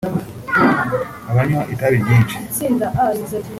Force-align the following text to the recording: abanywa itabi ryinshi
abanywa 1.31 1.61
itabi 1.73 1.97
ryinshi 2.03 2.37